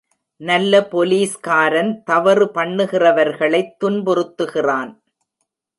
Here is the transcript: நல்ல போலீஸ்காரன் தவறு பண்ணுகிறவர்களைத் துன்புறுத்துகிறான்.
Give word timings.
நல்ல 0.41 0.73
போலீஸ்காரன் 0.87 2.03
தவறு 2.03 2.45
பண்ணுகிறவர்களைத் 2.55 3.73
துன்புறுத்துகிறான். 3.83 4.91